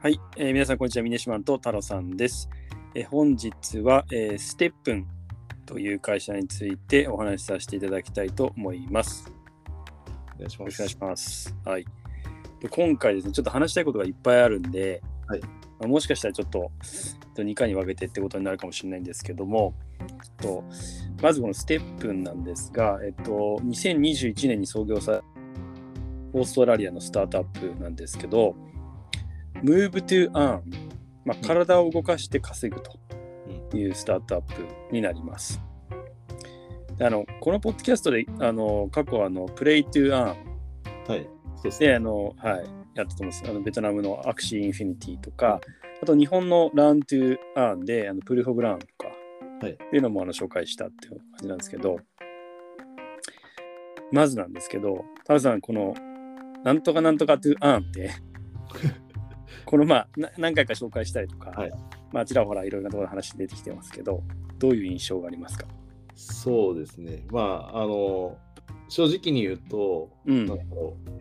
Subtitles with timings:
[0.00, 2.48] はい、えー皆さんこんにちは、峰島と太郎さんです。
[2.94, 5.08] えー本日は、えーステップン
[5.66, 9.28] という会社についてお話しさせていただきたいと思います。
[9.28, 9.34] よ
[10.36, 10.66] お願いします。
[10.66, 11.56] ろしくお願いします。
[11.64, 11.84] はい。
[12.60, 15.48] で今回ですね、ちょっと話したいことがいっぱいあるんで、はいま
[15.86, 16.70] あもしかしたらちょっと
[17.34, 19.74] 2回に分けてってことになるかもしれないんですけども、
[20.40, 20.62] と
[21.20, 25.22] まずこのステップンなんですが、えっと、2021年に創業され
[26.34, 27.44] オーストラリアのスタートアッ
[27.74, 28.54] プなんですけど、
[29.62, 30.60] Move to Earn、
[31.24, 35.60] まあ、体を動かして稼ぐというスタートアップになります。
[36.96, 40.36] であのこのポッドキャストであの過去あの Play to Earn
[41.08, 41.28] はい。
[41.62, 41.88] ですね。
[41.88, 43.44] であの、はい、やったと思います。
[43.46, 45.60] あのベトナムの Axie Infinity とか、
[46.02, 49.08] あと日本の Learn to Earn であの Proof of Learn とか、
[49.60, 51.98] はいっていうのもあの紹介したっていう感じなんですけど、
[54.12, 55.94] まずなんですけど、タルさん、この
[56.64, 58.10] なんとかなんとか to earn って、
[59.68, 61.70] このまあな何回か紹介したりとか、はい。
[62.10, 64.22] まあちらほらいろいろなところの話出てきてますけど、
[64.58, 65.66] どういう印象がありますか？
[66.14, 67.26] そうですね。
[67.30, 68.38] まあ、あの、
[68.88, 70.46] 正直に言うと、うん。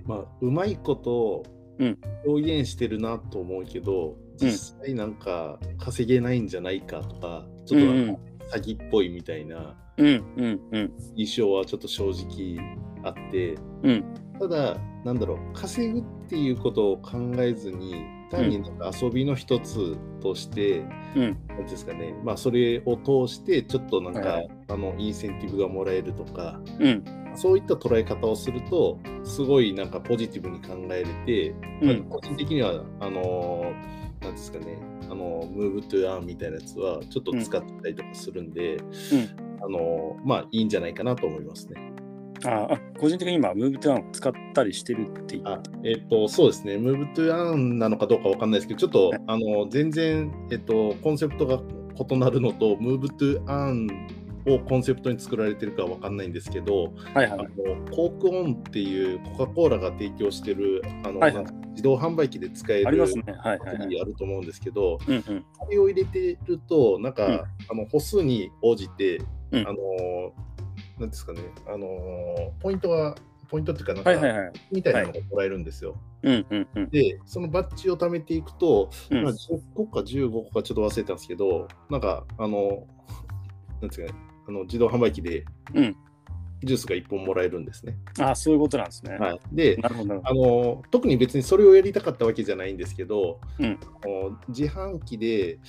[0.06, 1.44] まあ、うまいこと
[1.78, 1.98] うん。
[2.26, 8.22] 表現してるなと思うけど、実際なんか稼げないんじゃないかとか、ちょっとなんか
[8.56, 10.94] 詐欺っぽいみたいなうんうんうん。
[11.16, 12.58] 印象はちょっと正直
[13.04, 14.06] あって、うん。
[14.40, 17.94] ただ、なんだろう、稼ぐっていうことを考えずに、
[18.30, 20.80] 単になんか遊びの一つとして、
[21.16, 21.38] うん。
[21.48, 27.04] なんですかね、まあ、それを通して、ちょっとなんか、はいあのインセンティブがもらえるとか、うん。
[27.36, 32.10] そういった捉え方をすると、すごいなんかポジティブに考えれて、うん。
[32.10, 38.78] まあ個人的には、あのーなんですかね、あのムーブトゥアーンみたいなやつは、ちょっと使ってたりとかするんで、
[39.62, 41.97] あのーまあ、いいんじゃないかなと思いますね。
[42.48, 51.60] ああ個人的に今、 Move to Earn を使ったりしてるって言あって、えっ、と、そうですね、 Move to Earn なのかどうかわかんないですけど、ちょっと、あの、全然、えっ、と、コンセプトが
[52.10, 53.88] 異なるのと、 Move to Earn
[54.48, 57.32] をコンセプトに作られてるかわかんないんですけど、あのはい。
[57.32, 57.48] はい。
[57.92, 61.46] Coke ON っていうコカ・コーラが提供してる、あの、はいはい。
[61.72, 63.24] 自動販売機で使えるありますね。
[63.28, 63.78] はいアプはい。
[63.80, 63.90] はい。
[63.90, 65.46] リあると思うんですけど、うんうん。
[65.60, 67.34] あれを入れてると、なんか、うん。
[67.34, 69.22] あの歩数に応じて、
[69.52, 69.68] うん。
[69.68, 69.78] あの、
[71.00, 73.16] なんですかね、あの、ポイントが、
[73.50, 74.54] ポイントっていうか、なんか、はいはいはい。
[74.72, 75.96] みたいなのがもらえるんですよ。
[76.24, 76.90] うんうんうん。
[76.90, 82.88] で、そのバッジを貯めていくと、うんまあ、10個か15個かちょっと忘れたんですけど、なんか、あの、
[83.82, 84.14] なんですかね、
[84.48, 85.96] あの自動販売機でうん
[86.64, 87.96] ジュースが1本もらえるんですね。
[88.20, 89.16] あそういうことなんですね。
[89.18, 95.60] はい、で、なるほどなるほあの特に別にそれをやりたかったわけじゃないんですけど、うんあの自販機で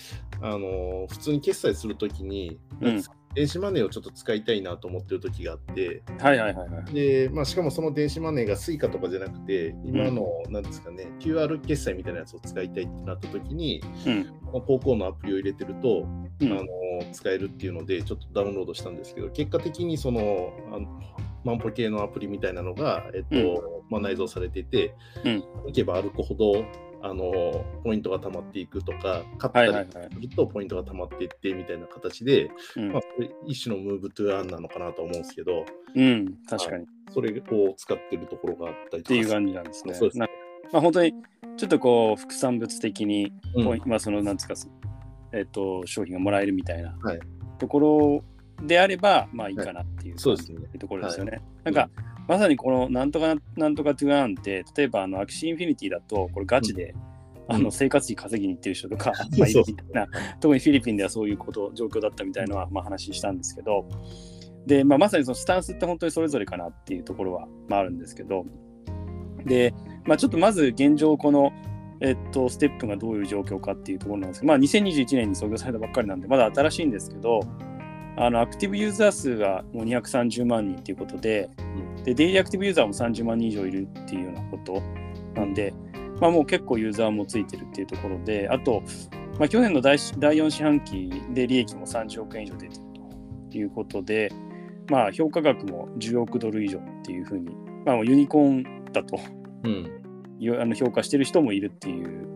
[0.41, 3.03] あの普通に決済するときに、うん
[3.35, 6.25] 電子マネーをちょっと使いたいなと思ってる時があって、ど。
[6.25, 6.93] はいはいはいはい。
[6.93, 16.07] でまあ、しかもその電子マネーが Suica とかじゃなくて、今の、なんですかね、QR 決済みたいなやつを使いたいってなった時に、うんこの高校のアプリを入れてると、
[16.41, 16.65] うんあの
[17.13, 20.89] 使えるっていうので、ちょっとダウンロードしたんですけど、結果的にそのあの
[21.45, 26.65] 万歩計のアプリみたいなのが、えっとまあ、内蔵されていて、うん歩けば歩くほど
[27.03, 30.15] あのポイントが溜まっていくとか、勝ったり。
[30.15, 32.51] するとポイントが溜まっていってみたいな形で、
[33.47, 35.65] 一種のムーブトゥアンなのかなと思うんですけど、
[35.95, 36.85] うん、確かに。
[36.85, 39.95] っそれを使ってるところがあったりとかていう感じなんですね。
[39.95, 40.27] そうですな
[40.73, 41.15] まあ本当に
[41.57, 44.55] ちょっとこう副産物的に、うんまあそのなんですか、
[45.33, 47.21] えっと商品がもらえるみたいなはい
[47.59, 48.25] ところ
[48.63, 50.59] であればまあいいかなっていう、そうですね。
[50.79, 51.41] ところですよね。
[51.65, 51.91] なんか、
[52.27, 56.95] まさにこのなんとかなんとか to Earn って例えばあの Axie Infinity だとこれガチで、
[57.49, 60.07] あの生活費稼ぎに行ってる人とか、まあいるみたいな
[60.41, 63.89] 特にフィリピンではそういうこと状況だったみたいなのはまあ話したんですけど。
[64.67, 68.45] で、まあ、まさにそのスタンスって本当にそれぞれかなっていうところは、まあ、あるんですけど。
[69.47, 69.73] で、
[70.05, 71.53] まあ、ちょっとまず現状この、
[72.01, 77.41] えっと、 STEPN がどういう状況かっていうところなんですけど、まあ、2021年に創業されたばっかりなんでまだ新しいんですけど
[78.21, 81.49] あのアクティブユーザー数がもう230万人っていうことで
[82.05, 84.83] でデイリーアクティブユーザーも30万人以上いるっていうようなこと
[85.35, 85.73] なんで、
[86.21, 88.83] まあ、もう結構ユーザーもついてるっていうところであと、
[89.39, 92.83] まあ、去年の第第4四半期で利益も30億円以上出てる
[93.51, 94.33] ということで、
[94.91, 97.55] まあ、評価額も10億ドル以上っていうふうに、
[97.87, 99.19] まあ、ユニコーンだと
[99.65, 99.95] うん。
[100.41, 102.29] あの評価してる人もいるっていう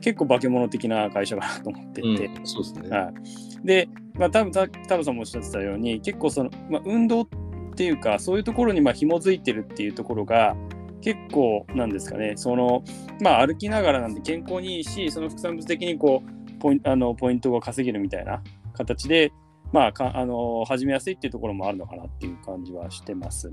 [0.00, 2.12] 結構化け物的な会社かなと思ってて、う
[2.42, 2.88] んそうですね。
[2.88, 7.28] はい、で、まあ、多分た太郎さんもおっしゃってたように結構その、まあ、運動っ
[7.74, 10.56] ていうかそういうところにまあ紐づいてるっていうところが
[11.00, 12.84] 結構なんですかねその、
[13.20, 18.42] まあ、歩きながらなんで健康にいいしその副産物的にこうポインあのポイントが稼げるみたいな
[18.74, 19.32] 形で、
[19.72, 23.52] まあ、かあの始めやすいっていうところもあるのかなっていう感じはしてます。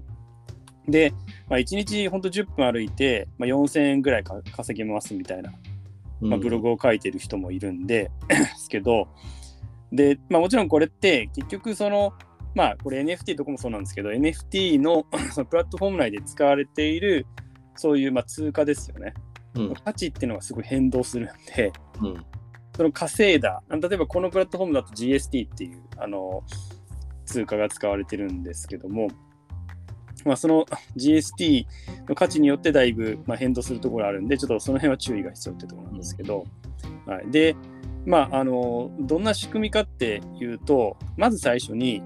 [0.88, 1.14] で、
[1.50, 5.54] まあ、1日ほんと10分歩いて、まあ、4000円ぐらいか稼げますみたいな
[6.22, 9.08] まあ、ブログを書いてる人もいるんで、 ですけど、
[9.92, 12.14] で、まあ、もちろんこれって結局その、
[12.56, 17.26] まあこれ NFT とかもそうなんですけど、NFT の そのプラットフォーム内で使われている
[17.76, 19.14] そういうまあ通貨ですよね。
[19.56, 19.74] うん。
[19.74, 21.72] 価値っていうのがすごい変動するんで、
[22.02, 22.26] うん。
[22.76, 26.44] その稼いだ、例えばこのプラットフォームだと GST っていうあの
[27.26, 29.10] 通貨が使われてるんですけども、
[30.26, 30.66] まあ、その
[30.98, 31.66] GST
[32.08, 36.46] の価値によってだいぶまあ変動するところあるんで、ちょっとその辺は注意が必要ってところなんですけど、
[37.06, 37.56] はい、で、
[38.10, 42.02] まあ、あのどんな仕組みかっていうと、まず最初に、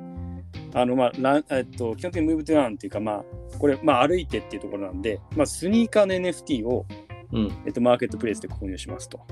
[0.74, 3.24] あのまあランえっと、基本的にムーブトゥランっていうか、まあ、
[3.58, 6.86] これ、まあ、歩いてっていうところなんで、まあ、スニーカーの NFT を、
[7.32, 9.26] うんえっと、マーケットプレイスで購入しますと。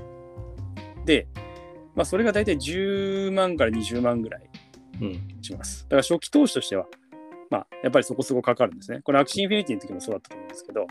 [1.04, 1.26] で、
[1.94, 4.48] まあ、それが大体10万から20万ぐらい
[5.02, 5.84] うんします。
[5.84, 6.86] だから初期投資としては、
[7.50, 9.00] まあ、やっぱりそこそこかかるんですね。
[9.02, 10.86] これ、 Axie Infinity の時もそうだったと思うんですけど、っ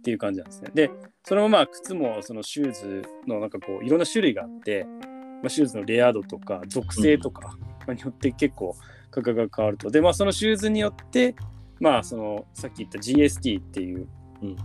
[0.00, 0.70] ていう感じなんですね。
[0.72, 0.90] で、
[1.24, 5.07] それもまあ、靴もそのシューズのなんかこう、いろんな種類があって、ま
[5.46, 7.56] あ、シューズのレア度とか、属性とか
[7.86, 8.76] まあによって結構
[9.10, 9.90] 価格が変わると。
[9.90, 11.34] で、まあ、そのシューズによって、
[11.80, 14.08] まあ、その、さっき言った GST っていう、
[14.42, 14.56] うん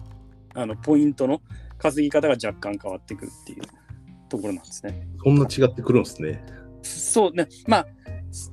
[0.56, 1.42] あの、ポイントの
[1.78, 3.62] 稼ぎ方が若干変わってくるっていう
[4.30, 5.08] ところなんですね。
[5.24, 6.44] そんな違ってくるんですね。
[6.82, 7.86] そうね、ま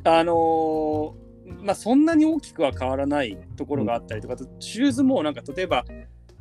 [0.05, 1.31] あ、あのー
[1.63, 5.85] まあ、そんなに大きくは変わらないところがあったりとか、あとシューズもなんか例えば、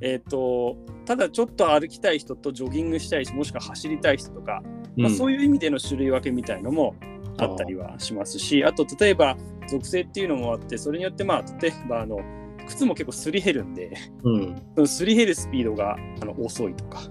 [0.02, 4.62] えっ、と、ただちょっと歩きたい人とジョギングしたい人、もしくは走りたい人とか、
[4.98, 6.96] まあ、そういう意味での種類分けみたいのも
[7.38, 9.38] あったりはしますし、あと例えば
[9.68, 12.20] 属性っていうのもあって、それによってまあ、例えばあの、
[12.68, 13.92] 靴も結構すり減るんで、
[14.24, 14.34] うん。
[14.34, 14.56] うん。
[14.76, 17.02] そのすり減るスピードがあの遅いとか、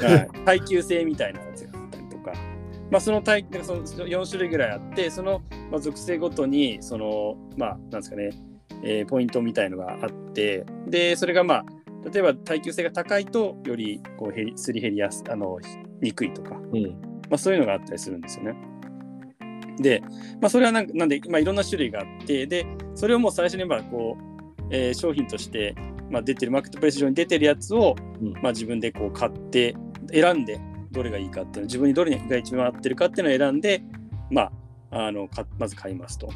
[0.44, 2.32] 耐久性みたいなやつがあったりとか、
[2.90, 8.30] まあ、その耐その4種類ぐらいあってその、まあ、属性ごとにそのまあなんですかね、
[8.82, 11.64] えーポイントみたいのがあってでそれがまあ
[12.12, 15.58] 例えば耐久性が高いとよりこう減りすり減りやすあの
[16.00, 16.82] にくいとか、うん。
[17.28, 18.54] まあ、そういうのがあったりするんですよね。
[19.78, 20.02] で、
[20.40, 25.74] まあ、それはなんかなんで、まあ、いろんな種類があってでそれをもう最初にまあこう、えー商品として、
[26.10, 29.74] まあ、出てるマーケットプレイス上に出てるやつを、うんまあ、自分でこう買って
[30.12, 30.60] 選んで
[30.90, 33.82] どれがいいかっていうの自分にどれが一番合ってるかっていうのを選んで、
[34.30, 34.50] ま
[34.90, 36.30] あ、あのかまず買いますと。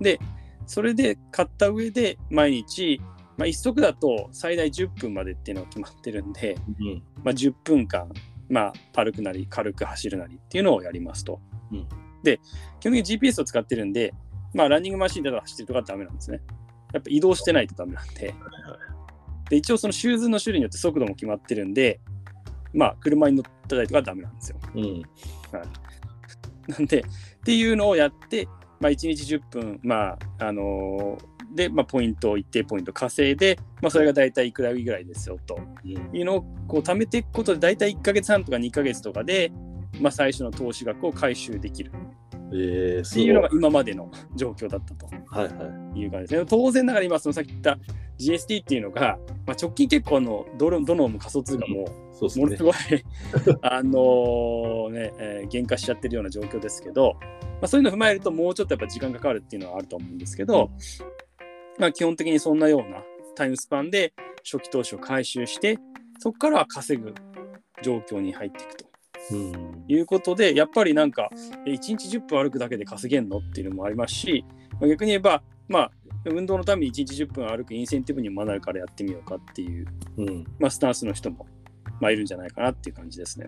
[0.00, 0.20] で
[0.66, 3.00] それで買った上で毎日、
[3.40, 7.02] まあ、1足だと最大10分までっていうのが決まってるんで、うん。
[7.24, 8.06] まあ、10分間、
[8.50, 11.40] まあ、歩くなり軽く走るなりっていうのをやりますと。
[11.72, 11.88] うん
[12.22, 12.38] で
[12.80, 14.12] 基本的に GPS を使ってるんで、
[14.52, 16.42] まあ、ランニングマシンで走ってるとかダメなんですね。
[16.92, 18.34] やっぱ移動してないとダメなんで。
[19.48, 21.98] で一応そのシューズの種類によって速度も決まってるんで、
[22.74, 24.58] まあ、車に乗ったりとかダメなんですよ。
[24.74, 25.02] うん。
[26.68, 27.04] なんで、っ
[27.42, 28.46] ていうのをやって、
[28.80, 35.90] まあ、1日10分、まあ、あのーで、まあ、ポイントを一定ポイント稼いで、まあ、それが大体いくらぐらいですよとうん。
[36.16, 39.52] いうのをこう貯めていくことで、大体1ヶ月半とか2ヶ月とかで、
[40.00, 41.92] まあ、最初の投資額を回収できる
[42.52, 46.00] ええ、っていうのが今までの状況だったとはいはい。
[46.00, 46.46] いう感じですね。
[46.48, 47.78] 当然ながら今、そのさっき言った
[48.18, 51.86] GST っていうのが、まあ、直近結構あのどのどの仮想通貨もも
[52.20, 52.38] のす。
[52.62, 52.74] ごい
[53.62, 57.28] あのね、えー減価しちゃってるような状況ですけど、ま
[57.62, 60.70] あ、そういうのを踏まえるともうちょっとやっぱ時間かかるっていうのはあると思うんですけど、
[61.80, 63.02] まあ、基本的にそんなような
[63.34, 64.12] タイムスパンで
[64.44, 65.78] 初期投資を回収して
[66.18, 67.14] そこからは稼ぐ
[67.82, 68.84] 状況に入っていくと
[69.32, 69.84] うん。
[69.88, 71.30] いうことでやっぱりなんか
[71.66, 75.90] え1日10分歩くだけで稼げんのっていうのもありますし、まあ逆に言えばまあ
[76.26, 79.86] 運動のために1日10分歩くインセンティブにもなるからやってみようかっていう、
[80.18, 80.44] うん。
[80.58, 81.46] まあ、スタンスの人も、
[82.00, 83.46] まあ、いるんじゃないかなっていう感じですね。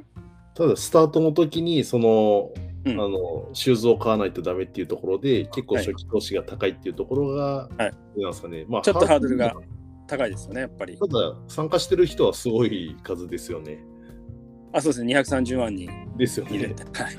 [0.54, 2.50] ただ、スタートの時に、その、
[2.84, 8.64] うんあの、シューズを買わないとダメっていうところで、結構はい初期投資が高いっていうところが、はいなんですかね。
[8.68, 9.54] まあ、ちょっとハードルが
[10.08, 10.98] 高いですよね、やっぱり。
[10.98, 11.12] ただ、
[11.48, 13.84] 参加してる人はすごい数ですよね。
[14.72, 16.46] あ、そうですね、230万人ですよ。
[16.46, 16.58] ね。
[16.58, 17.16] はい。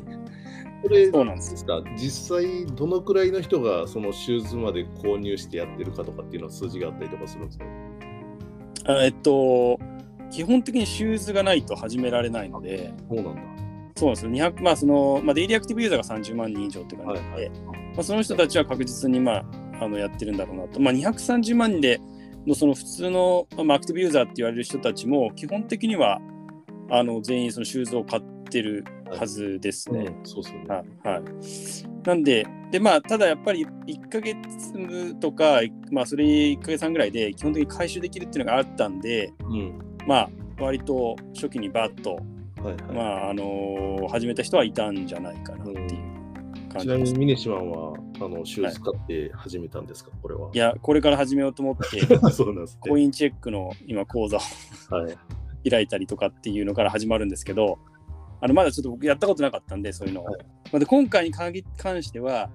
[0.84, 7.66] これ、そうなんですか実際、どのくらいの人がそのシューズまで購入してやってるかとかっていうのは数字があったりとかするんですか？
[8.86, 9.80] あえっと、
[10.30, 13.42] 基本的にシューズがないと始められないので、そうなんだ。
[14.04, 17.56] そうですよ、200まあそのまあ、デイリーアクティブユーザーが30万人以上って感じで、はいはいま
[18.00, 19.46] あ、その人たちは確実に、まあ、
[19.82, 20.80] あのやってるんだろうなと。
[20.82, 22.02] まあ、230万人で
[22.46, 26.20] のその普通の、まあ、アクティブユーザーって言われる人たちも、基本的には
[26.90, 30.00] あの全員そのシューズを買ってるはずですね。
[30.02, 30.68] うん、そうですよね。
[30.68, 31.24] はい、はい。
[32.06, 39.80] なんで、でまあ、ただやっぱり1ヶ月とか、まあ、それ1ヶ月半ぐらいで基本的に回収できるっていうのがあったんで、うん。
[40.06, 40.30] まあ、
[40.60, 42.20] 割と初期にバッと、
[42.64, 42.94] はいはい。
[42.94, 46.82] まあ、あのー始めた人はいたんじゃないかなっていう感じです。
[46.82, 50.50] ちなみに、ミネシマンは、あの、シューズ買って始めたんですか、これは。
[50.54, 52.00] いや、これから始めようと思って、
[52.32, 52.90] そうなんですね。
[52.90, 54.40] コインチェックの今、講座を
[54.96, 55.70] はい。
[55.70, 57.80] 開いたりとかっていうのから始まるんですけど、
[58.42, 60.26] あのまだちょっと僕やったことなかったんで、そういうのを。
[60.26, 60.38] はい
[60.72, 62.50] まあで今回に関関しては、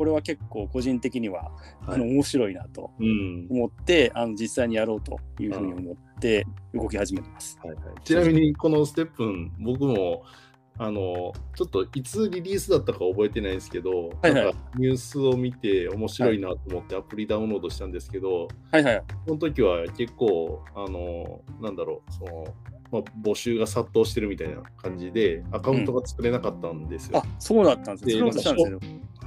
[0.00, 1.52] これは結構個人的には、
[1.86, 7.58] あの面白いなとうん思って、あの実際にやろうというふうに思って動き始めてます。
[7.62, 10.22] はいはい、ちなみにこのステップン、僕も
[10.78, 19.02] あのちょっといつリリースだったか覚えてないんですけど、はいはいなんかニュースを見て面白いなと思ってアプリダウンロードしたんですけど、はいはい。
[19.26, 22.54] その時は結構、あのなんだろう、その
[22.90, 27.18] まあ、募集が殺到してるみたいな感じで、アカウントが作れなかったんですよ。
[27.18, 28.30] あそうだったんですね。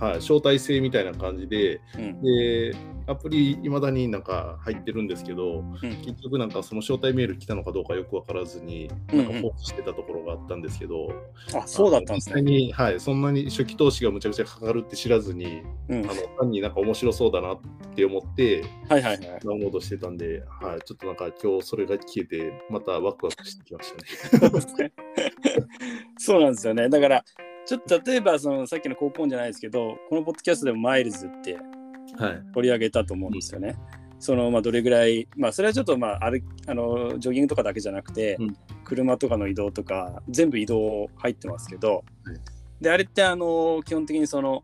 [0.04, 2.76] はい、招待制みたいな感じで、うんで、
[3.08, 11.08] アプリいまだになんか入ってるんですけど、うん結局なんかその招待メール来たのかどうかよくわからずに、うんうんなんか放置してたところがあったんですけど、
[11.56, 12.42] あそうだったんですね。
[12.42, 17.60] 実際に、はい、そんなに初期投資がむちゃくちゃかかるって知らずに、うん、あの単になんか面白そうだなっ
[17.96, 19.20] て思ってはいはいはい。
[19.22, 24.92] ダウンロードしてたんで、はい、ちょっとなんか今日それが消えて、またワクワクしてきましたね。
[26.18, 26.90] そうなんですよね。
[26.90, 27.24] だから、
[27.66, 31.58] ちょっと例えばそのさっきの高校じゃないですけど、このポッドキャストでもマイルズって
[32.18, 32.42] はい。
[32.54, 33.76] 取り上げたと思うんですよね。
[34.20, 42.40] そのまあどれぐらい、まあそれはちょっとまあ歩きあのジョギングとかだけじゃなくて、うん車とかの移動とか全部移動入ってますけど、はい
[42.82, 44.62] であれってあの基本的にその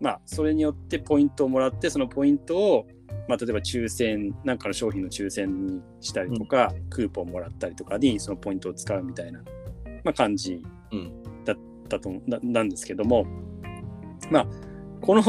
[0.00, 2.86] まあそれによってポイントをもらってそのポイントを
[3.28, 9.40] まあ例えば抽選なんかの商品の抽選にしたりとか、クーポンもらったりとかにそのポイントを使うみたいな、
[10.04, 11.19] まあ、感じうん。
[11.90, 13.26] だとななんですけども
[14.30, 14.46] まあ
[15.00, 15.22] この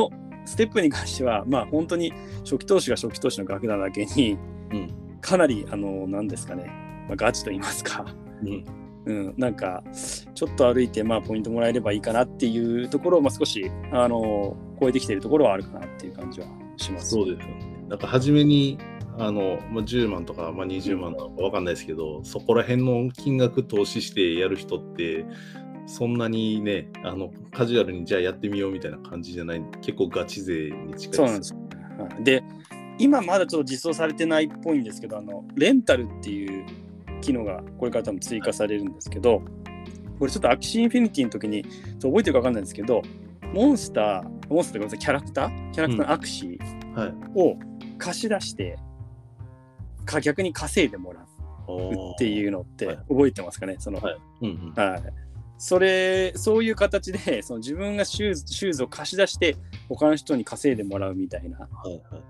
[0.46, 2.14] ステップに関してはまあ本当に
[2.44, 4.38] 初期投資が初期投資の額なだけに
[4.72, 5.02] うん。
[5.22, 6.66] かなりあの何ですかね、
[7.08, 8.06] まあ、ガチと言いますか、
[8.44, 8.66] うん。
[9.06, 17.12] うん、なんかちょっと歩いてまあポイントもらえればいいかなっていうところを、まあ、少しあの超えてきているところはあるかなっていう感じはします。
[17.12, 17.86] そうですよね。
[17.88, 18.78] なんか初めに
[19.18, 25.26] あの、まあ、10万とか、まあ、20万とかわかんないですけど、そこら辺の金額投資してやる人って、
[25.92, 31.54] そんなにね、あのカジュアルにじゃあやってみようみたいな感じじゃない、結構ガチ勢に近いそうなんです
[32.24, 32.42] で、
[32.98, 36.66] 今まだちょっと実装されてないっぽいんですけど、あのレンタルっていう
[37.20, 39.42] 機能がこれから多分追加されるんですけど、
[40.18, 41.66] これちょっと Axie Infinity の時に、
[42.02, 43.02] 覚えてるか分かんないんですけど、
[43.54, 45.72] モンスター、モンスターごめんなさい、キャラクター？
[45.72, 47.14] キャラクターの Axie はい。
[47.36, 47.58] を
[47.98, 48.78] 貸し出して、
[50.06, 51.24] か逆に稼いでもらう
[52.14, 52.28] ってう。
[52.28, 52.98] いうのってはい。
[53.10, 54.18] 覚えてますかね、その、はい。
[54.42, 54.74] うんうん。
[54.74, 55.04] はい。
[55.64, 59.56] それ、そういう形で、 その自分がシューズシューズを貸し出して、
[59.90, 61.70] 他の人に稼いでもらうみたいな。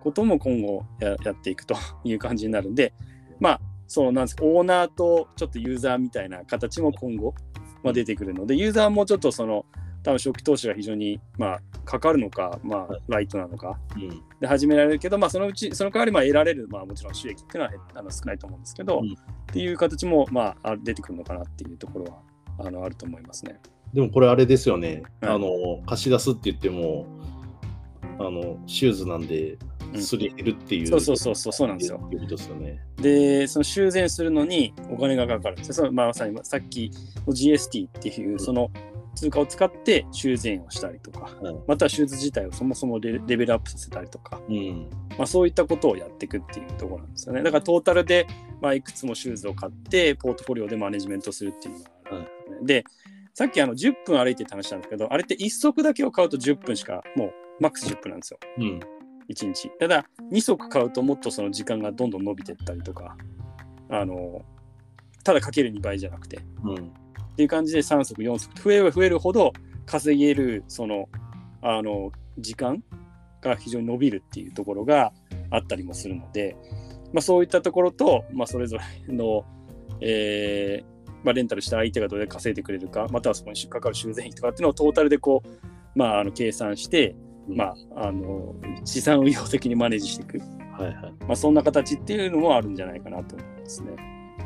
[0.01, 1.73] ことも今後ややっていくと
[2.03, 2.93] いう感じになるんで、
[3.39, 7.33] まあ、そうなんですオーナーとちょっとユーザーみたいな形も今後、
[7.83, 9.65] まあ、出てくるので、ユーザーもちょっとその、
[10.03, 14.21] 多分初期投資が非常に、まあ、かかるのか、まあ、ライトなのかうん。
[14.41, 19.15] で始められるけど、まあ、そのうち、その代わりまあ得られる、まあ、もちろん収益っていうのは減あの少ないと思うんですけど、うん
[19.51, 22.19] っていう形も、まあ、あ出てくるのかなっていうところは
[22.59, 23.59] あのあると思いますね。
[23.93, 25.03] でもこれあれですよね。
[25.21, 27.05] はいあの、貸し出すって言っても、
[28.19, 29.57] あの、シューズなんで、
[29.93, 31.99] うんすり減るっていう、そうそうそうそうそうなんですよ。
[32.09, 32.79] ですよね。
[32.95, 35.73] で、その修繕するのにお金がかかるんですよ。
[35.73, 36.91] そのまあ、まさにさっき
[37.27, 38.71] の GST っていうその
[39.15, 44.89] 通貨を使って修繕をしたりとか、はいまたはシューズ自体をそもそもレレベルアップさせたりとか、うん。
[45.17, 47.43] まあ、そういったことをやっていくっていうところなんですよね。
[47.43, 48.27] だからトータルで、
[48.61, 52.83] まあ、いくつもシューズを買って、ポートフォリオでマネジメントするっていうのがあるんで
[53.33, 58.39] さっきあの10分歩いてって話したんですけど、あれって1足だけを買うと10分しか、もうマックス10分なんですよ。
[58.57, 58.79] うん。
[59.29, 59.69] 1日。
[59.79, 63.15] ただ、2足買うともっとその時間がどんどん伸びていったりとか、
[63.89, 64.43] あの、
[65.23, 66.93] ただかける2倍じゃなくて、っうん。
[67.37, 69.53] ていう感じで3足、4足、増えれば増えるほど
[69.85, 71.07] 稼げる、その、
[71.61, 72.83] あの、時間
[73.41, 75.13] が非常に伸びるっていうところが
[75.51, 76.57] あったりもするので、
[77.13, 78.77] まあ、そういったところと、まあ、それぞ
[79.07, 79.45] れの、
[80.01, 80.90] えー
[81.23, 85.49] まあ、レンタルした相手がどれだけ稼いでくれるか、またはそこにかかる修繕費とかっていうのをトータルでこう、
[85.95, 87.15] まあ、あの計算して、
[87.47, 91.13] まあ、あの資産運用的にマネージしていく、はいはい。
[91.27, 93.91] まあ、そんな形っていうのもあるんじゃないかなと思いますね。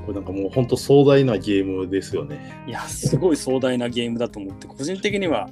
[0.05, 2.63] これなんかもう本当壮大なゲームですよね。
[2.67, 5.49] いや、すごい壮大なゲームだと思って、個人的には、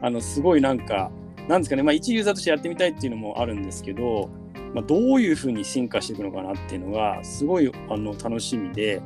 [0.00, 1.10] あのすごいなんか、
[1.48, 4.30] なんですかね、まあ、一ユーザーとしてやってみたいっていうのもあるんですけど、
[4.74, 9.00] まあ、どういうふうに進化していくのかなっていうのが、すごいあの楽しみで、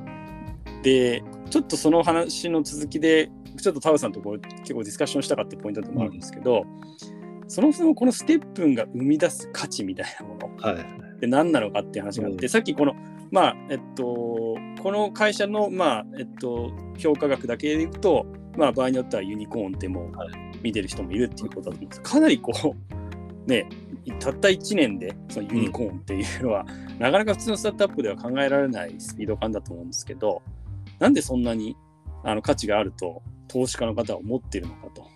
[0.83, 6.65] で、ちょっとその話の続きで、ちょっとタウさんとこう結構ディスカッションしたかったポイントでもあるんですけど、
[7.49, 11.21] そもそもこのステップンが生み出す価値みたいなもの、はい。
[11.21, 12.49] で何なのかっていう話があって、うん。
[12.49, 12.95] さっきこの
[13.31, 20.11] まあえっとこの会社のまあえっと評価額だけでいくとまあ場合によってはユニコーンっても
[20.63, 22.03] 見てる人もいるっていうことだと思うんです。
[22.03, 22.53] かなりこ
[23.47, 23.69] うね
[24.19, 26.65] たった1年でそのユニコーンっていうのは、
[26.99, 30.43] なかなか普通のスタートアップでは考えられないスピード感だと思うんですけど
[31.01, 31.77] なんでそんなに
[32.23, 35.09] あの価値があると投資家の方は思ってるのかと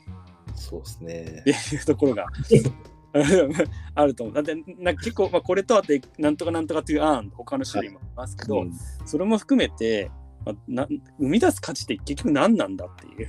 [0.56, 1.44] そうですね。
[1.72, 2.26] いうところが
[3.94, 4.34] あると思う。
[4.34, 8.72] だってな結構、まあ、これとあってなんとかなんとかっていう案他の種類もありますけど、うん
[9.04, 10.10] それも含めて、
[10.44, 13.28] まあ、な生み出す価値って結局何なんだっていう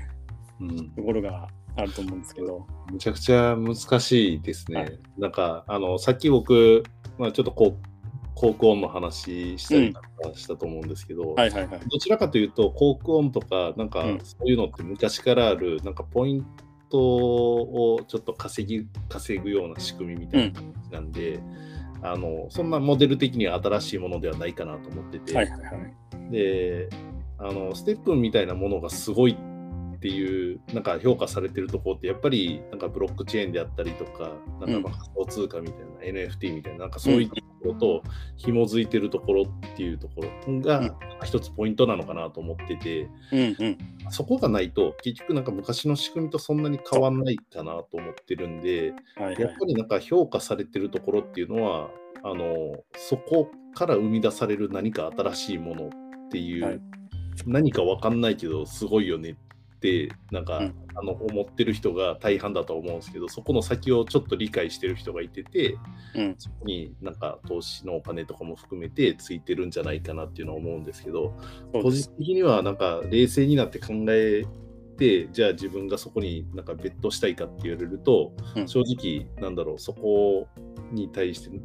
[0.61, 2.65] うんところがあると思うんですけど。
[2.91, 4.81] むちゃくちゃ難しいですね。
[4.81, 6.83] はいなんか、あの、さっき僕、
[7.17, 7.94] まあ、ちょっとこう、
[8.35, 9.99] コークオンの話したりと
[10.29, 11.79] かしたと思うんですけど、はいはいはい。
[11.87, 16.45] どちらかというと、コークオンとか、なんかうんそういうのって昔からある、なんかポイン
[16.89, 21.39] トをちょっと稼ぎ稼ぐような仕組みみたいな感じなんで、
[22.01, 26.31] あのそんなモデル的には新しいものではないかなと思ってて、はいはいはい。
[26.31, 26.89] で
[27.37, 29.54] あのステップンみたいなものがすごいって
[30.09, 38.03] いうなんか評価されてるところってやっぱりなんかブロックチェーンであったりとかなんかまあ仮想通貨みたいな、NFT みたいななんかそういったところと
[38.37, 43.77] 紐づいてるところっていうところが一つポイントなのかなと思っててうんうん。
[44.11, 49.41] そこがないと結局なんか昔の仕組みとそんなに変わんないかなと思ってるんではいはい。
[49.41, 51.89] やっぱりなんか評価されてるところっていうのは
[52.23, 55.89] あのそこから生み出される何か新しいものっ
[56.31, 56.79] ていう、はい
[57.45, 59.35] 何かわかんないけどすごいよねっ
[59.85, 60.75] てなんか、うん。
[60.97, 65.77] あの思ってる人が大半だと思うんですけどそこの先をちょっと理解してる人がいてて
[66.15, 66.35] うん。
[66.37, 71.33] そこになんか投資のお金とかも含めてついてるんじゃないかなっていうのは思うんですけど
[71.73, 74.45] 個人的にはなんか冷静になって考え
[74.97, 78.67] てじゃあ自分がそこになんかベットしたいかって言われると、うん。
[78.67, 80.47] 正直なんだろうそこ
[80.91, 81.59] に対して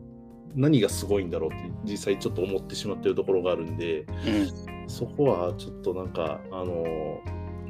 [0.56, 4.88] 何がすごいんだろうって実際ちょっと思ってしまってるところがあるんでうん。
[4.88, 6.84] そこはちょっとなんかあの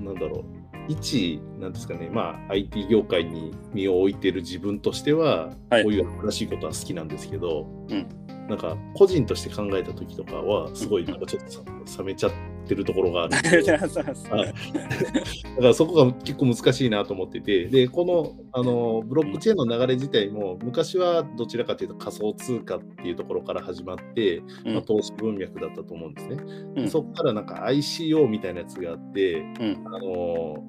[0.05, 0.45] なんだろう。
[0.89, 2.11] 一なんですかね。
[2.11, 5.83] まあ IT 業界に身を置いてる自分としては、はい。
[5.85, 8.09] こういう新しいことは好きなんですけど、うん。
[8.49, 11.51] なんか個人として考えた時とかはすごいなんかちょっと
[11.87, 12.33] さ冷めちゃっ
[12.71, 13.43] てるところがある はい。
[13.67, 24.75] だからそこが結構難しいなと思ってて、で、このあのブロックチェーンの流れ自体も、昔はどちらかというと仮想通貨っていうところから始まって、うん。
[24.75, 26.37] まあ、投資文脈だったと思うんですね。
[26.37, 26.89] でうん。
[26.89, 29.83] そこからなんか ICO みたいなやつがあって、うん。
[29.87, 30.65] あの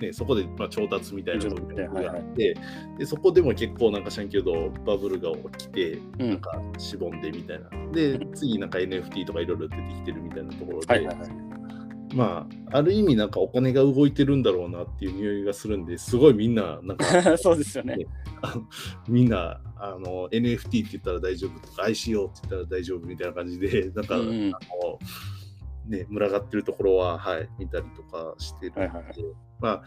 [0.00, 2.56] ね、そこでまあ調達みたいな文脈はいはいがあって、
[2.98, 7.68] でそこでも結構なんかシャンキュードバブルが起きて、うんなんかしぼんでみたいな。
[7.92, 11.54] で、次なんか NFT とかいろいろ出てきてるみたいなところで、はいはいはい。
[12.14, 17.04] まあ、ある意味なんかお金が動いてるんだろうなっていう匂いがするんですごいみんななんか
[17.38, 18.06] そうですよね。
[19.08, 24.98] みんなあの NFT って言ったら大丈夫とか ICO って言ったら大丈夫みたいな感じでなんか、うんうんあの
[25.86, 29.14] ね群がってるところははい見たりとかしてるんで、はいはいはい。
[29.60, 29.82] まあ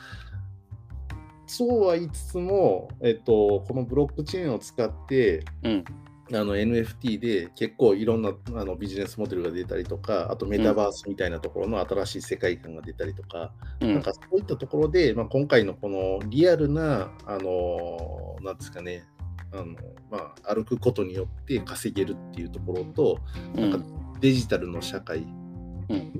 [1.47, 5.85] そうは言いつつも、えっと、このブロックチェーンを使ってうん。
[6.33, 13.93] あの NFT で結構いろんなあのビジネスモデルが出たりとか、あとメタバースみたいなところの新しい世界観が出たりとか、うん。
[13.93, 19.05] なんかそういったところで、まあ、今回のこのリアルな、あのなんですかね、
[19.53, 19.65] あの
[20.11, 23.19] まあ、歩くことによって稼げるっていうところと、
[23.55, 23.69] うん。
[23.69, 23.87] なんか
[24.19, 25.46] デジタルの社会うん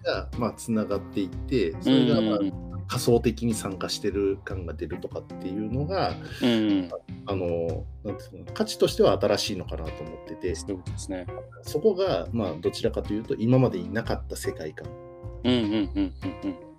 [0.04, 6.90] が、まあ、つながっていって、それが、まあうん仮想的に参加してる感が出るとかっていうのが、うん。
[7.26, 11.28] あのなんですかね、価値としては新しいのかなと思ってて、そうですね。
[11.64, 14.88] そこが、まあ、どちらかというと、今までいなかった世界観。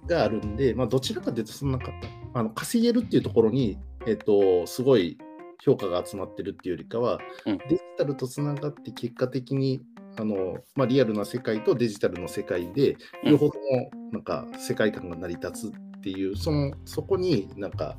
[0.07, 1.93] があるんで、まあ、どちらかというと、そんなか
[2.33, 5.19] あの稼げるっていうところに、えっと、すごい
[5.63, 9.83] 評価が集まってるっていうよりかは、うんデジタルとつながって、結果的に
[10.19, 17.97] あの、まあ、リアルな世界とデジタルの世界で、うん両方ともなんか世界観が成り立つっていう、そのそこになんか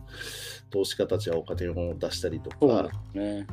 [0.70, 3.46] 投資家たちはお金を出したりとかね。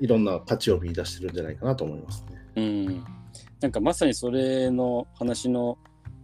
[0.00, 2.38] いろんな価値を見出してるんじゃないかなと思いますね。
[2.54, 3.04] うん。
[3.60, 5.76] なんかまさにそれの話の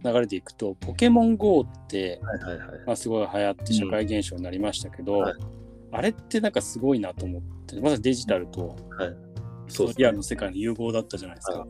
[0.03, 2.79] 流れでいくと、ポケモン GO って、はいはいはい。
[2.87, 5.33] まあ、すごい流行って社会現象になりましたけど、はい
[5.91, 8.75] あれってなんかすごいなと思って、まさにデジタルと
[9.67, 11.65] そうリアルの世界の融合だったじゃないですか。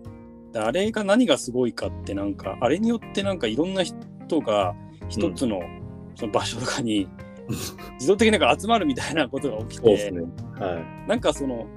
[0.57, 4.73] あれが何がすごいかってなんかあれによってなんかいろんな人が
[5.09, 5.61] 一つの
[6.15, 7.09] その場所とかに
[7.95, 10.21] 自動的になんか集まるみたいなことが起きて、ね。
[10.57, 11.67] はなんかその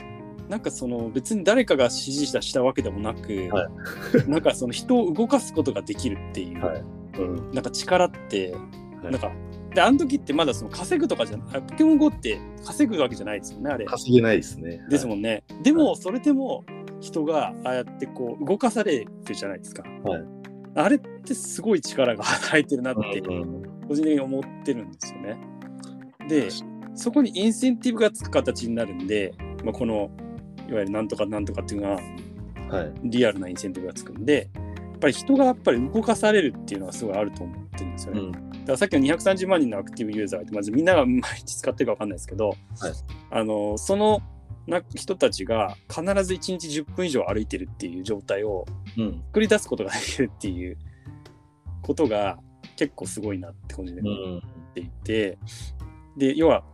[0.48, 3.68] なんかその別に誰かが指示したしたわけでもなく、は
[4.28, 7.20] なんかその人を動かすことができるっていう、はいい。
[7.20, 7.52] うん。
[7.52, 8.60] なんか力って、はい
[9.02, 9.30] なんか
[9.74, 13.84] であの時ってまだその稼ぐとかじゃあポケモン GO って稼ぐわけじゃないですよねあれ。
[13.84, 14.76] 稼げないですね。
[14.86, 14.88] ん。
[14.88, 15.44] ですもんね。
[15.62, 16.64] でもそれでも
[17.00, 19.82] 人がああやってこう動かされるじゃないですか。
[20.04, 20.22] はい
[20.74, 25.36] あれってすごい力が働いてるなってうん個人的に思ってるんですよね。
[26.28, 26.48] で
[26.94, 30.10] そこにインセンティブがつく形になるんで、まあ、この
[30.68, 32.00] いわゆるなんとかなんとかっていうのは
[32.70, 32.92] はい。
[33.02, 34.50] リアルなインセンティブがつくんで
[34.98, 38.20] っぱり人がやっぱり動かされるっていうのはすごいあると思ってるんですよね。
[38.20, 38.32] うん。
[38.32, 42.56] だからさっきの230万人のアクティブユーザーがいて、まずみんなが毎日使ってるか分かんないですけど、はい。
[43.30, 44.20] あのその
[44.66, 49.22] な人たちが必ず1日10分以上歩いてるっていう状態をうん。
[49.28, 50.76] 作り出すことができるっていう
[51.82, 52.38] ことが
[52.76, 54.08] 結構すごいなって感じでうん。
[54.08, 54.40] 思っ
[54.74, 55.38] ていて、
[56.16, 56.64] で要は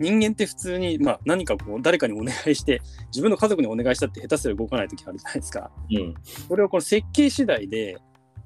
[0.00, 5.70] 人間って普通に、まあ、何かこう誰かにお願いして自分の家族にお願いしたって下手すら動かない時あるじゃないですか。
[5.90, 6.14] うん。
[6.48, 7.98] それをこの設計次第で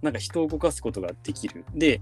[0.02, 1.64] なんか人を動かすことができる。
[1.74, 2.00] で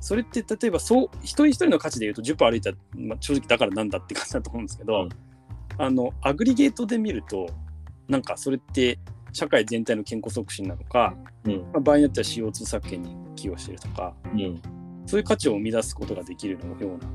[0.00, 5.08] それって例えばそう一人一人の価値で言うと10歩歩いたら、まあ、正直だからなんだって感じだと思うんですけど、うん。
[5.76, 7.48] あのアグリゲートで見ると
[8.08, 8.98] なんかそれって
[9.32, 11.52] 社会全体の健康促進なのか、うん。
[11.72, 14.62] まあ、場合によっては CO2 削減に寄与しているとかうん。
[15.06, 17.08] そういう価値を生み出すことができるのような、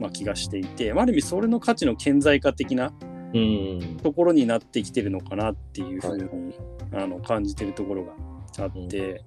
[0.00, 2.92] まあ、気がしていて、まあ、ある意味それの価値の顕在化的な
[3.32, 3.98] うん。
[4.02, 6.54] ところになってきてるのかなっていうふうに、
[6.92, 8.12] あの感じてるところが
[8.64, 9.24] あって、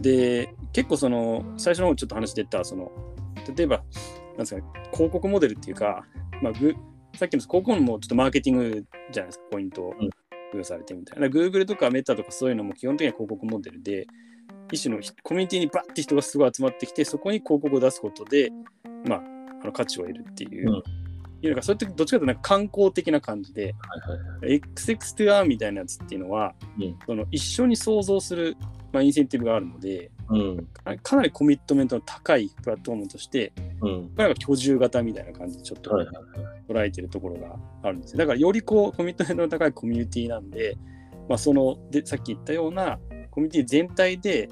[0.00, 2.90] で結構その最初の方ちょっと話出たその
[3.56, 3.82] 例えば
[4.30, 6.04] なんですか、ね、広告モデルっていうか、
[6.42, 6.74] まあ、グ
[7.16, 10.10] さっきの広告もちょっとマーケティングじゃないですかポイントをうん。
[10.52, 14.06] 付与されてみたいな、Google とかメタとかそういうのも基本的には広告モデルで
[14.70, 18.50] 一種のコミュニティにバッて人がすごい集まってきてそこに広告を出すことで、
[19.06, 19.22] まあ、
[19.62, 20.70] あの価値を得るっていう。
[20.70, 21.01] うん
[21.42, 26.96] いうのがそれってどっちかというとなんか観光的な感じで、はいはい XX to R みたいなやつっていうのは、うん。
[27.06, 28.56] その一緒に想像する、
[28.92, 30.68] まあ、インセンティブがあるのでうん。
[30.84, 34.10] かかなりコミットメントの高いプラットフォームとしてうん。
[34.16, 35.90] これが居住型みたいな感じでちょっと
[36.68, 38.12] 捉えてるところがあるんです。
[38.12, 40.76] よだからよりこうコミットメントの高いコミュニティなんで、
[41.28, 42.98] まあ、そのでさっき言ったような
[43.30, 44.48] コミュニティ全体で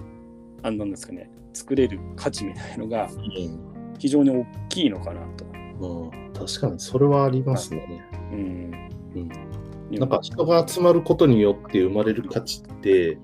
[0.62, 3.70] あのなんですかね作れる価値みたいのがうん。
[3.98, 5.50] 非常に大きいのかなと。
[5.81, 6.33] うん。
[6.33, 8.09] 確かにそれはありますね。
[8.33, 8.90] うん。
[9.14, 9.99] うん。
[9.99, 13.19] なんか人が集まることによって生まれる価値って、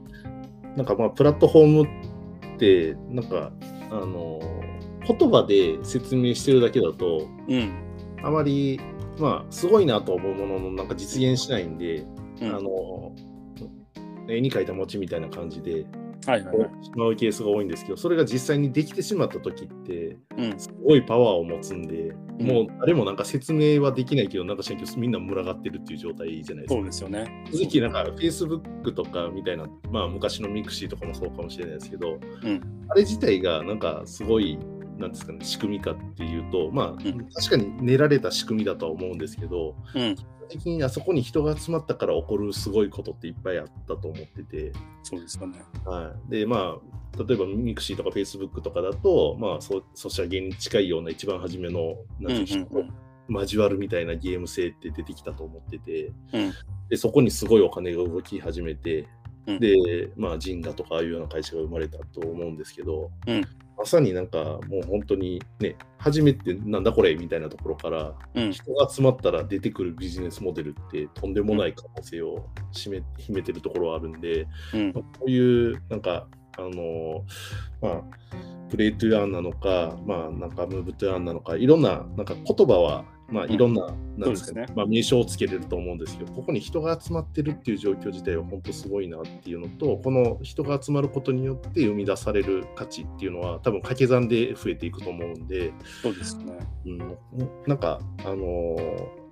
[0.76, 3.52] なんかまあプラットフォームって、なんか、
[3.90, 4.40] あの、
[5.06, 7.72] 言葉で説明してるだけだと、うん。
[8.22, 8.80] あまり、
[9.18, 12.04] まあ、すごいなと思うものの、なんか実現しないんで、
[12.40, 12.54] うん。
[12.54, 13.12] あの、
[14.28, 15.86] 絵に描いた餅みたいな感じで、
[16.26, 16.84] はいはいはい。
[16.84, 20.58] しまうケースが多いんですけど、それが実際にできてしまった時って、うん。
[20.58, 26.84] すごいパワーを持つんで、うんもう誰もなんか説明はできないけど、なんかしないけど、みんな群がってるっていう状態じゃないですかそう。
[26.84, 27.44] ですよね。
[27.52, 34.58] 正直なんか Facebook とかみたいな、まあ昔の mixi とかもそうかもしれないですけど、うんあれ自体がなんかすごい、
[34.98, 37.28] なんですかね、仕組みかっていうと、まあ、ん。
[37.34, 45.62] 確かに練られた仕組みだとは思うんですけど、うん、基本的にあそこに人が集まったから起こるすごいことっていっぱいあったと思ってて、そうですよね。
[45.84, 52.66] はい、で、まあ、例えば mixi とか Facebook とかだと、まあ、ソソシャゲに近いような一番初めの、なんていう
[53.28, 56.52] 交わるみたいなゲーム性って出てきたと思ってて、うん。
[56.88, 59.06] でそこにすごいお金が動き始めて、うん
[59.46, 63.42] で、まあ、 Zynga とかああいうような会社が生まれたと思うんですけど、うん。
[63.78, 74.92] まさになんかもう本当にね、初めてなんだこれみたいなところから、うん、人が集まったら出てくるビジネスモデルってとんでもない可能性を秘め秘めてるところはあるんで、うん。
[74.94, 76.26] ま、あこういうなんか、
[76.58, 77.24] あの
[77.82, 78.02] まあ、
[78.70, 83.52] プレイトゥーアンなのか、まあ、なんかムーブトゥーアンなのか、いろんななんか言葉は、まあ、ん。
[83.52, 83.86] いろんな,、
[84.16, 84.72] なんですかねね。
[84.74, 96.58] まあ、名称をつけれると思うんですけど、ここに人が集まってるっていう状況自体は本当すごいなっていうのと、この人が集まることによって生み出される価値っていうのは、多分掛け算で増えていくと思うんで、そうですね。
[96.86, 96.98] うん、
[97.66, 99.26] なんか、あのー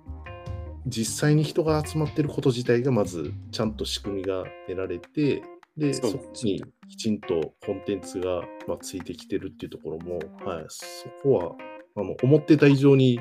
[0.87, 5.41] 実際に人が集まってること自体がまずちゃんと仕組みが得られて、
[5.75, 10.85] で、そうそこにきちんとコンテンツが、まあ、ついてきてるっていうところも、はい、そ
[11.23, 11.55] こは
[11.95, 13.19] あの思ってた以上に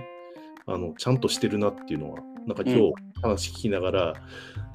[0.66, 4.14] あのちゃんとしてるなっていうのは、なんか今日話聞きながら、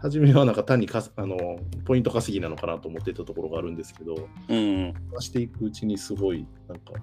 [0.01, 6.93] 初めはなんか単にかあのポイント稼ぎなのかなと思ってたところがあるんですけど、うん、話していくうちにすごいなんか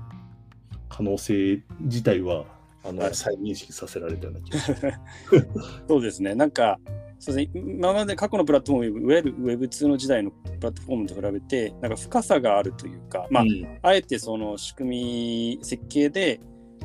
[0.89, 2.45] 可能性自体は
[2.89, 3.15] あの、はい。
[3.15, 4.87] 再認識させられたような気がします。
[5.89, 6.35] そうですね。
[6.35, 6.79] なんか、
[7.19, 13.79] そうですね、今まで過去のプラットフォーム、いわゆる Web2 の時代のプラットフォームと比べて、なんか深さがあるというか、まあ、うん。
[13.83, 16.41] あえてその仕組み設計で、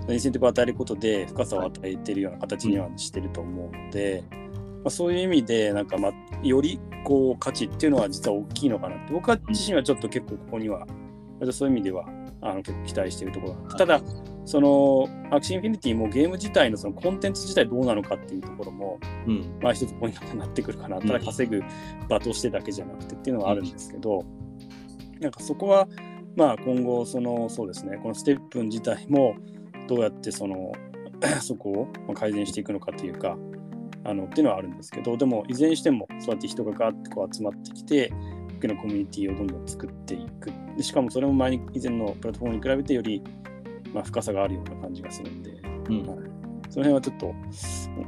[0.09, 4.37] インセンティブを与えることで深さを与えているような形にはしてると思うので、ま
[4.85, 10.85] あ、そういう意味で、なんか、まあ、よりこう価値っていうのは実は大きいのかなって、僕は自身はちょっと結構ここには、
[11.51, 12.05] そういう意味では
[12.41, 14.01] あの結構期待しているところがただ、
[14.45, 19.59] その Axie Infinity もゲーム自体のそのコンテンツ自体どうなのかっていうところも、うん。
[19.61, 20.99] まあ一つポイントになってくるかな。
[20.99, 21.63] ただ稼ぐ
[22.09, 24.25] 場としてだけじゃなくてっていうのはあるんですけど、
[25.19, 25.87] なんかそこは、
[26.35, 29.35] まあ今後、その、そうですね、この STEPN 自体も
[29.91, 30.71] どうやってその、
[31.41, 33.37] そこをまあ改善していくのかというか、
[34.05, 38.09] あのっていうのはあるんですけど、でもいずれにしてもそうやって人がガーッてこう集まってきて、
[38.57, 40.49] 大きなコミュニティをどんどん作っていく。
[40.77, 43.21] でしかもそれも前に以前のプラットフォームに比べてより、
[43.93, 45.51] まあ、深さがあるような感じがするんで、
[45.89, 46.05] うん。
[46.05, 46.17] はい。
[46.69, 47.35] その辺はちょっと、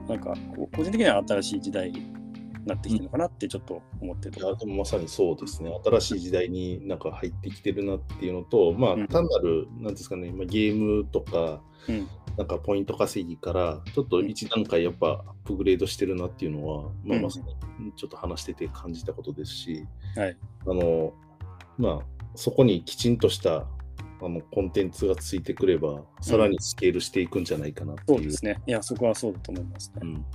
[0.07, 0.33] なんか
[0.73, 2.13] 個人的には新しい時代に
[2.65, 17.39] なってきてるのかなってちょっと思ってるいやでもまさにそうですね、新しい時代になんか入ってきてるなっていうのと、まあうん、単なる、なんですかね、まあゲームとか、うんなんかポイント稼ぎから、ちょっと一段階やっぱアップグレードしてるなっていうのは、まあ、うんまさ
[17.79, 20.37] にちょっと話してて感じたことですし、はい。
[20.65, 21.13] あの、
[21.77, 21.99] まあ、
[22.35, 23.67] そこにきちんとした
[24.21, 28.17] あのコンテンツがついてくれば、さらにスケールしていくんじゃないかなっていう。
[28.17, 28.59] そうですね。
[28.65, 30.01] いや、そこはそうだと思いますね。
[30.01, 30.25] うん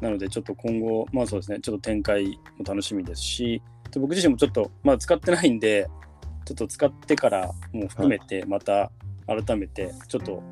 [0.00, 5.88] なので、ちょっと今後、まあそうですね、ちょっと展開も楽しみですし、で僕自身もちょっと、まだ使ってないんで、
[6.44, 8.90] ちょっと使ってからも含めて、また
[9.26, 10.42] 改めて、ちょっと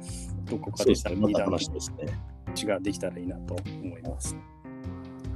[0.44, 2.34] どこかでしたらそうですね、またリーダーの話ですね。
[2.46, 4.36] 話ができたらいいなと思います。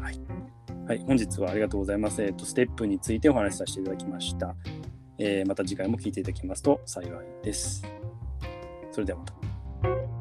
[0.00, 0.20] はい。
[0.86, 2.22] はい、本日はありがとうございます。
[2.22, 4.54] えっと、ステップについてお話しさせていただきました。
[5.18, 7.82] えーまた次回も聞いていただきますと幸いです。
[8.92, 10.17] それではまた。